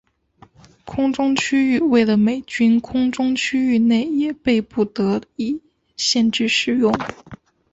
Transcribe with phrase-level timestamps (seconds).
[0.83, 5.61] 空中区域为了美军空中区域内也被不得已
[5.95, 6.91] 限制使用。